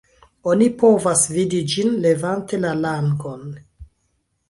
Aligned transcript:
Oni 0.51 0.69
povas 0.83 1.27
vidi 1.35 1.61
ĝin 1.75 1.93
levante 2.07 2.63
la 2.65 2.75
langon. 2.83 3.49